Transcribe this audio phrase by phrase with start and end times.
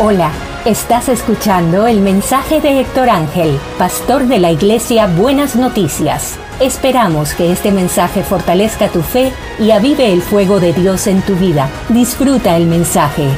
[0.00, 0.32] Hola,
[0.64, 6.38] estás escuchando el mensaje de Héctor Ángel, pastor de la iglesia Buenas Noticias.
[6.60, 11.34] Esperamos que este mensaje fortalezca tu fe y avive el fuego de Dios en tu
[11.34, 11.68] vida.
[11.88, 13.28] Disfruta el mensaje.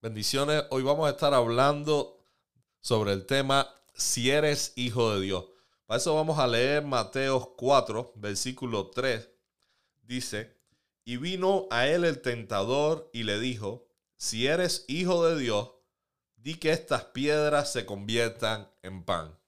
[0.00, 2.26] Bendiciones, hoy vamos a estar hablando
[2.80, 5.44] sobre el tema si eres hijo de Dios.
[5.86, 9.31] Para eso vamos a leer Mateo 4, versículo 3
[10.02, 10.56] dice,
[11.04, 15.72] y vino a él el tentador y le dijo, si eres hijo de Dios,
[16.36, 19.38] di que estas piedras se conviertan en pan.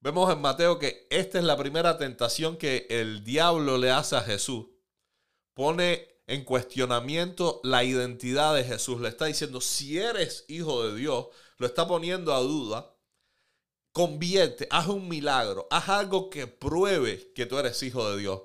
[0.00, 4.20] Vemos en Mateo que esta es la primera tentación que el diablo le hace a
[4.20, 4.66] Jesús.
[5.54, 9.00] Pone en cuestionamiento la identidad de Jesús.
[9.00, 12.94] Le está diciendo, si eres hijo de Dios, lo está poniendo a duda.
[13.92, 18.42] Convierte, haz un milagro, haz algo que pruebe que tú eres hijo de Dios.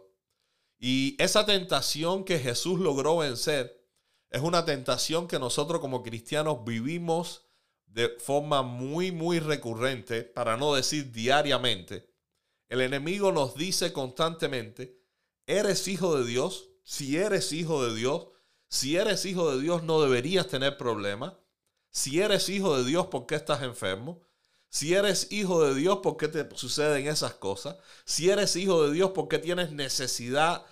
[0.79, 3.85] Y esa tentación que Jesús logró vencer
[4.29, 7.45] es una tentación que nosotros como cristianos vivimos
[7.85, 12.09] de forma muy, muy recurrente, para no decir diariamente.
[12.69, 15.01] El enemigo nos dice constantemente,
[15.47, 18.27] eres hijo de Dios, si eres hijo de Dios,
[18.67, 21.33] si eres hijo de Dios no deberías tener problemas.
[21.89, 24.21] Si eres hijo de Dios, ¿por qué estás enfermo?
[24.69, 27.77] Si eres hijo de Dios, ¿por qué te suceden esas cosas?
[28.05, 30.63] Si eres hijo de Dios, ¿por qué tienes necesidad?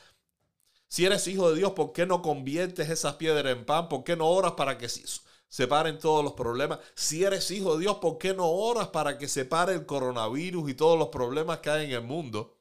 [0.88, 3.90] Si eres hijo de Dios, ¿por qué no conviertes esas piedras en pan?
[3.90, 6.80] ¿Por qué no oras para que se paren todos los problemas?
[6.96, 10.70] Si eres hijo de Dios, ¿por qué no oras para que se pare el coronavirus
[10.70, 12.58] y todos los problemas que hay en el mundo?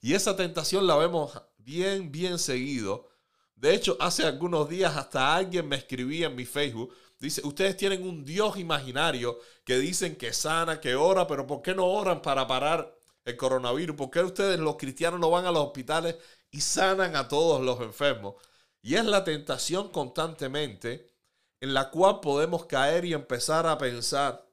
[0.00, 3.08] Y esa tentación la vemos bien, bien seguido.
[3.54, 6.92] De hecho, hace algunos días hasta alguien me escribía en mi Facebook
[7.22, 11.72] Dice, ustedes tienen un Dios imaginario que dicen que sana, que ora, pero ¿por qué
[11.72, 13.96] no oran para parar el coronavirus?
[13.96, 16.16] ¿Por qué ustedes los cristianos no van a los hospitales
[16.50, 18.34] y sanan a todos los enfermos?
[18.80, 21.12] Y es la tentación constantemente
[21.60, 24.48] en la cual podemos caer y empezar a pensar,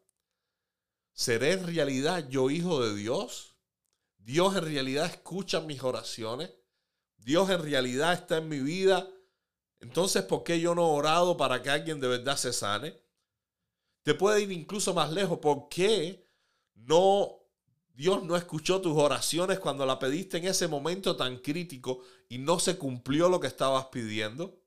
[1.12, 3.58] ¿seré en realidad yo hijo de Dios?
[4.18, 6.54] ¿Dios en realidad escucha mis oraciones?
[7.18, 9.10] ¿Dios en realidad está en mi vida?
[9.80, 12.96] Entonces, ¿por qué yo no he orado para que alguien de verdad se sane?
[14.04, 15.40] Te puede ir incluso más lejos.
[15.40, 16.30] ¿Por qué
[16.76, 17.39] no
[18.00, 22.00] Dios no escuchó tus oraciones cuando la pediste en ese momento tan crítico
[22.30, 24.58] y no se cumplió lo que estabas pidiendo?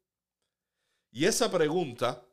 [1.10, 2.26] Y esa pregunta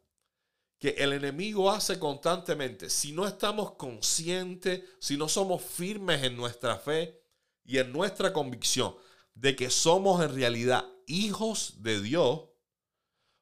[0.78, 6.78] que el enemigo hace constantemente, si no estamos conscientes, si no somos firmes en nuestra
[6.78, 7.24] fe
[7.64, 8.94] y en nuestra convicción
[9.34, 12.42] de que somos en realidad hijos de Dios,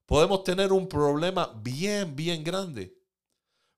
[0.05, 2.95] podemos tener un problema bien, bien grande.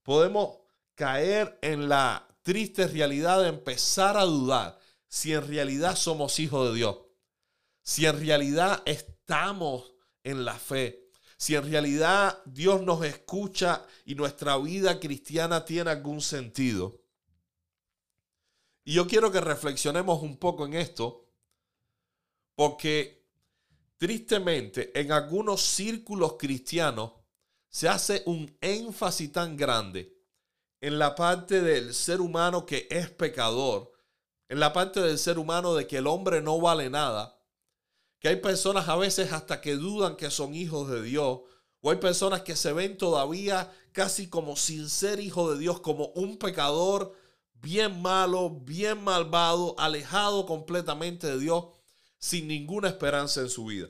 [0.03, 0.57] Podemos
[0.95, 6.77] caer en la triste realidad de empezar a dudar si en realidad somos hijos de
[6.77, 6.97] Dios,
[7.83, 9.93] si en realidad estamos
[10.23, 16.21] en la fe, si en realidad Dios nos escucha y nuestra vida cristiana tiene algún
[16.21, 16.99] sentido.
[18.83, 21.29] Y yo quiero que reflexionemos un poco en esto,
[22.55, 23.19] porque
[23.99, 27.11] Tristemente, en algunos círculos cristianos
[27.67, 30.18] se hace un énfasis tan grande
[30.81, 33.91] en la parte del ser humano que es pecador,
[34.47, 37.39] en la parte del ser humano de que el hombre no vale nada,
[38.19, 41.41] que hay personas a veces hasta que dudan que son hijos de Dios,
[41.81, 46.07] o hay personas que se ven todavía casi como sin ser hijo de Dios, como
[46.07, 47.13] un pecador
[47.53, 51.65] bien malo, bien malvado, alejado completamente de Dios
[52.17, 53.87] sin ninguna esperanza en su vida.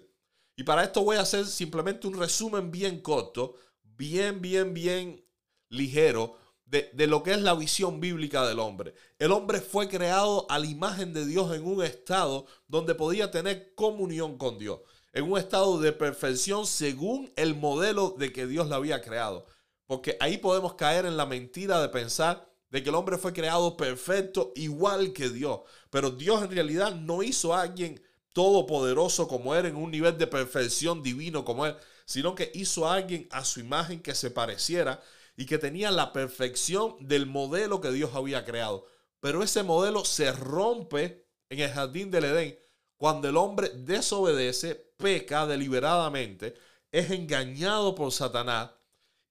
[0.55, 5.25] Y para esto voy a hacer simplemente un resumen bien corto, bien, bien, bien
[5.69, 6.37] ligero
[6.69, 8.93] de, de, lo que es la visión bíblica del hombre.
[9.17, 13.73] El hombre fue creado a la imagen de Dios en un estado donde podía tener
[13.75, 14.81] comunión con Dios,
[15.13, 19.47] en un estado de perfección según el modelo de que Dios la había creado.
[19.87, 23.75] Porque ahí podemos caer en la mentira de pensar de que el hombre fue creado
[23.75, 25.61] perfecto igual que Dios.
[25.89, 27.99] Pero Dios en realidad no hizo a alguien
[28.31, 31.75] todopoderoso como Él, en un nivel de perfección divino como Él,
[32.05, 35.01] sino que hizo a alguien a su imagen que se pareciera
[35.39, 38.85] y que tenía la perfección del modelo que Dios había creado.
[39.21, 42.59] Pero ese modelo se rompe en el jardín del Edén
[42.97, 46.55] cuando el hombre desobedece, peca deliberadamente,
[46.91, 48.71] es engañado por Satanás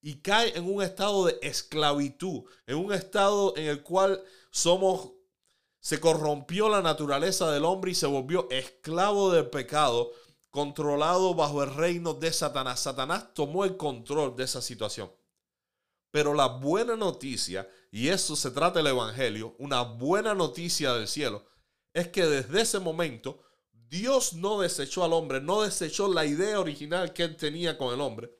[0.01, 5.11] y cae en un estado de esclavitud, en un estado en el cual somos
[5.79, 10.13] se corrompió la naturaleza del hombre y se volvió esclavo del pecado,
[10.49, 12.81] controlado bajo el reino de Satanás.
[12.81, 15.11] Satanás tomó el control de esa situación.
[16.11, 21.45] Pero la buena noticia, y eso se trata el Evangelio, una buena noticia del cielo,
[21.93, 23.41] es que desde ese momento
[23.73, 28.01] Dios no desechó al hombre, no desechó la idea original que él tenía con el
[28.01, 28.31] hombre,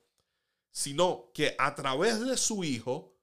[0.71, 3.15] sino que a través de su Hijo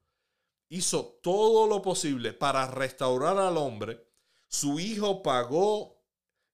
[0.69, 4.05] hizo todo lo posible para restaurar al hombre.
[4.47, 6.03] Su Hijo pagó,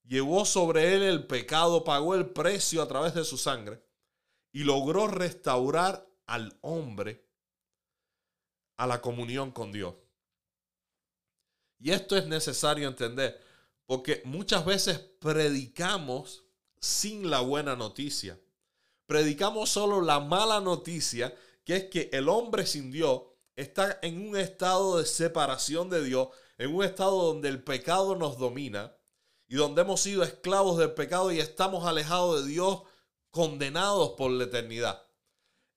[0.04, 3.84] llevó sobre él el pecado, pagó el precio a través de su sangre
[4.52, 7.33] y logró restaurar al hombre
[8.78, 9.96] a la comunión con Dios.
[11.80, 13.40] Y esto es necesario entender,
[13.86, 16.44] porque muchas veces predicamos
[16.80, 18.40] sin la buena noticia.
[19.06, 23.24] Predicamos solo la mala noticia, que es que el hombre sin Dios
[23.56, 28.38] está en un estado de separación de Dios, en un estado donde el pecado nos
[28.38, 28.96] domina
[29.48, 32.84] y donde hemos sido esclavos del pecado y estamos alejados de Dios,
[33.30, 35.04] condenados por la eternidad.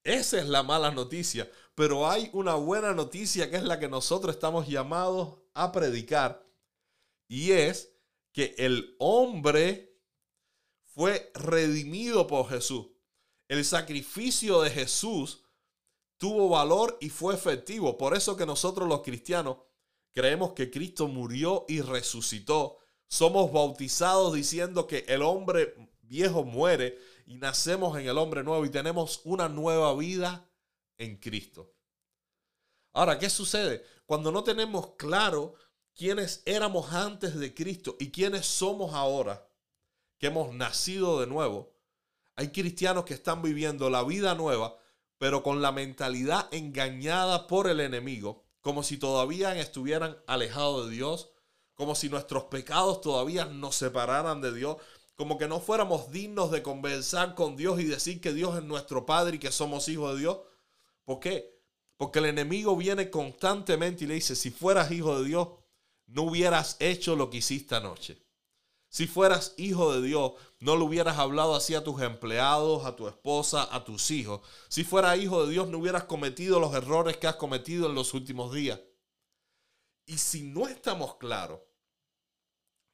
[0.06, 4.36] Esa es la mala noticia, pero hay una buena noticia que es la que nosotros
[4.36, 6.46] estamos llamados a predicar
[7.26, 7.92] y es
[8.30, 9.98] que el hombre
[10.84, 12.86] fue redimido por Jesús.
[13.48, 15.42] El sacrificio de Jesús
[16.18, 17.98] tuvo valor y fue efectivo.
[17.98, 19.56] Por eso que nosotros los cristianos
[20.12, 22.78] creemos que Cristo murió y resucitó.
[23.08, 28.70] Somos bautizados diciendo que el hombre viejo muere y nacemos en el hombre nuevo y
[28.70, 30.48] tenemos una nueva vida
[30.96, 31.74] en Cristo.
[32.92, 33.84] Ahora, ¿qué sucede?
[34.06, 35.54] Cuando no tenemos claro
[35.94, 39.46] quiénes éramos antes de Cristo y quiénes somos ahora,
[40.18, 41.74] que hemos nacido de nuevo,
[42.36, 44.78] hay cristianos que están viviendo la vida nueva,
[45.18, 51.30] pero con la mentalidad engañada por el enemigo, como si todavía estuvieran alejados de Dios,
[51.74, 54.76] como si nuestros pecados todavía nos separaran de Dios,
[55.16, 59.06] como que no fuéramos dignos de conversar con Dios y decir que Dios es nuestro
[59.06, 60.38] Padre y que somos hijos de Dios.
[61.04, 61.58] ¿Por qué?
[61.96, 65.48] Porque el enemigo viene constantemente y le dice, si fueras hijo de Dios,
[66.06, 68.22] no hubieras hecho lo que hiciste anoche.
[68.88, 73.08] Si fueras hijo de Dios, no le hubieras hablado así a tus empleados, a tu
[73.08, 74.42] esposa, a tus hijos.
[74.68, 78.12] Si fueras hijo de Dios, no hubieras cometido los errores que has cometido en los
[78.12, 78.80] últimos días.
[80.04, 81.60] Y si no estamos claros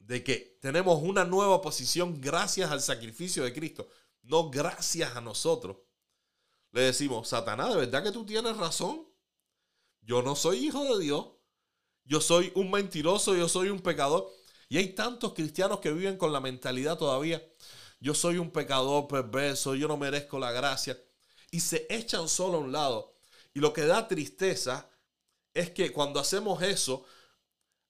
[0.07, 3.89] de que tenemos una nueva posición gracias al sacrificio de Cristo,
[4.23, 5.79] no gracias a nosotros.
[6.73, 9.07] Le decimos, Satanás, ¿de verdad que tú tienes razón?
[10.01, 11.27] Yo no soy hijo de Dios.
[12.05, 14.29] Yo soy un mentiroso, yo soy un pecador.
[14.69, 17.47] Y hay tantos cristianos que viven con la mentalidad todavía,
[18.01, 21.01] yo soy un pecador perverso, yo no merezco la gracia.
[21.51, 23.15] Y se echan solo a un lado.
[23.55, 24.91] Y lo que da tristeza
[25.55, 27.05] es que cuando hacemos eso,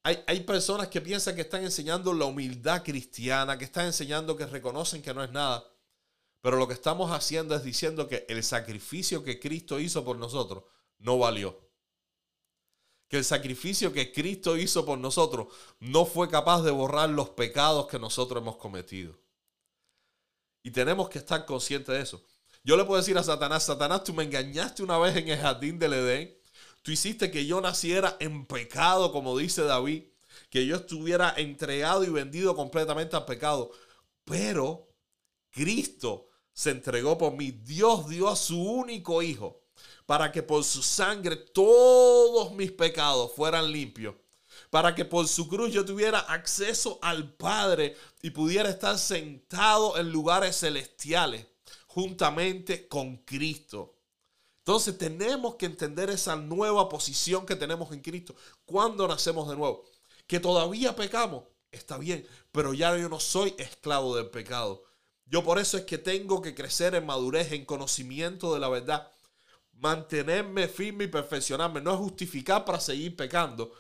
[0.05, 5.01] hay, personas que piensan que están enseñando la humildad cristiana, que están enseñando que reconocen
[5.01, 5.65] que no es nada.
[6.41, 10.65] Pero lo que estamos haciendo es diciendo que el sacrificio que Cristo hizo por nosotros
[10.99, 11.57] no valió.
[13.09, 17.87] Que el sacrificio que Cristo hizo por nosotros no fue capaz de borrar los pecados
[17.87, 19.17] que nosotros hemos cometido.
[20.65, 22.25] Y tenemos que estar conscientes de eso.
[22.65, 25.79] Yo le puedo decir a Satanás, Satanás, tú me engañaste una vez en el jardín
[25.79, 26.42] del Edén
[26.83, 30.05] Tú hiciste que yo naciera en pecado, como dice David,
[30.51, 33.71] que yo estuviera entregado y vendido completamente al pecado.
[34.25, 34.89] Pero
[35.51, 37.51] Cristo se entregó por mí.
[37.51, 39.63] Dios dio a su único hijo
[40.07, 44.17] para que por su sangre todos mis pecados fueran limpios.
[44.71, 50.11] Para que por su cruz yo tuviera acceso al Padre y pudiera estar sentado en
[50.11, 51.47] lugares celestiales
[51.87, 53.95] juntamente con Cristo.
[54.65, 59.85] Entonces tenemos que entender esa nueva posición que tenemos en Cristo cuando nacemos de nuevo.
[60.29, 64.85] Que todavía pecamos, está bien, pero ya yo no soy esclavo del pecado.
[65.27, 69.11] Yo por eso es que tengo que crecer en madurez, en conocimiento de la verdad.
[69.73, 71.81] Mantenerme firme y perfeccionarme.
[71.81, 73.73] No es justificar para seguir pecando,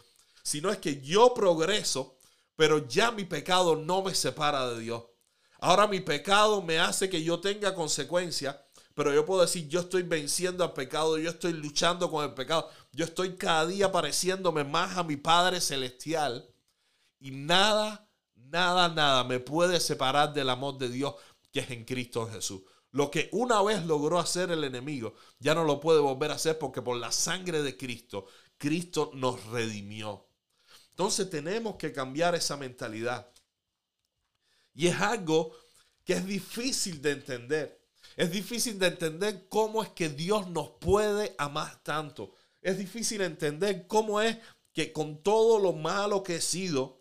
[0.42, 2.18] sino es que yo progreso,
[2.56, 5.04] pero ya mi pecado no me separa de Dios.
[5.60, 8.56] Ahora mi pecado me hace que yo tenga consecuencias
[8.94, 12.70] pero yo puedo decir, yo estoy venciendo al pecado, yo estoy luchando con el pecado,
[12.92, 16.48] yo estoy cada día pareciéndome más a mi Padre Celestial
[17.18, 21.14] y nada, nada, nada me puede separar del amor de Dios
[21.52, 22.62] que es en Cristo Jesús.
[22.90, 26.58] Lo que una vez logró hacer el enemigo, ya no lo puede volver a hacer
[26.58, 28.26] porque por la sangre de Cristo,
[28.58, 30.28] Cristo nos redimió.
[30.90, 33.32] Entonces tenemos que cambiar esa mentalidad.
[34.74, 35.56] Y es algo
[36.04, 37.81] que es difícil de entender.
[38.16, 42.34] Es difícil de entender cómo es que Dios nos puede amar tanto.
[42.60, 44.38] Es difícil entender cómo es
[44.72, 46.98] que con todo lo malo que he sido,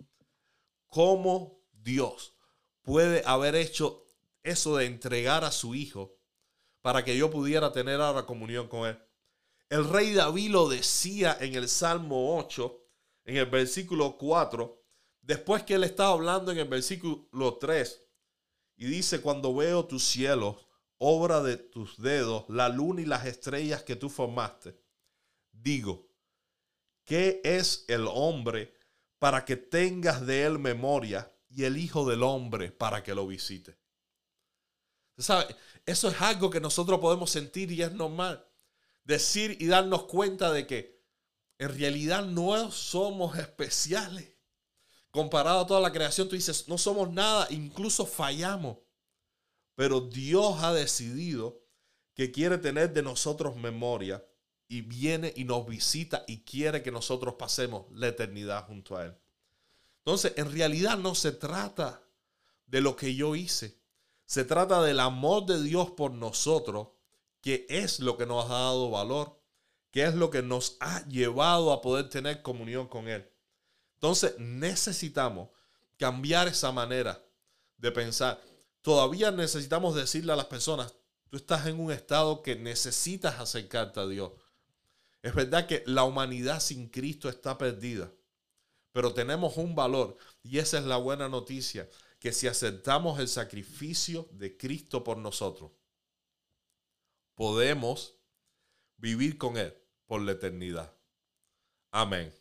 [0.88, 2.36] cómo Dios
[2.82, 4.06] puede haber hecho
[4.44, 6.18] eso de entregar a su hijo
[6.82, 9.00] para que yo pudiera tener ahora comunión con él.
[9.70, 12.84] El rey David lo decía en el Salmo 8,
[13.26, 14.84] en el versículo 4,
[15.22, 18.02] después que él estaba hablando en el versículo 3
[18.78, 20.58] Y dice, cuando veo tus cielos,
[21.04, 24.80] obra de tus dedos, la luna y las estrellas que tú formaste,
[25.52, 26.08] digo,
[27.04, 28.72] ¿qué es el hombre
[29.18, 33.80] para que tengas de él memoria y el Hijo del Hombre para que lo visite?
[35.18, 35.56] ¿Sabe?
[35.88, 38.46] Eso es algo que nosotros podemos sentir y es normal.
[39.04, 41.02] Decir y darnos cuenta de que
[41.58, 44.38] en realidad no somos especiales.
[45.10, 48.78] Comparado a toda la creación, tú dices, no somos nada, incluso fallamos.
[49.76, 51.62] Pero Dios ha decidido
[52.14, 54.26] que quiere tener de nosotros memoria
[54.68, 59.18] y viene y nos visita y quiere que nosotros pasemos la eternidad junto a Él.
[60.06, 62.02] Entonces, en realidad no se trata
[62.66, 63.80] de lo que yo hice.
[64.26, 66.88] Se trata del amor de Dios por nosotros,
[67.42, 69.42] que es lo que nos ha dado valor,
[69.92, 73.30] que es lo que nos ha llevado a poder tener comunión con Él.
[73.96, 75.50] Entonces necesitamos
[75.98, 77.22] cambiar esa manera
[77.78, 78.42] de pensar.
[78.82, 80.96] Todavía necesitamos decirle a las personas,
[81.30, 84.32] tú estás en un estado que necesitas acercarte a Dios.
[85.22, 88.12] Es verdad que la humanidad sin Cristo está perdida,
[88.92, 91.88] pero tenemos un valor y esa es la buena noticia,
[92.20, 95.72] que si aceptamos el sacrificio de Cristo por nosotros,
[97.36, 98.16] podemos
[98.98, 100.94] vivir con Él por la eternidad.
[101.92, 102.41] Amén.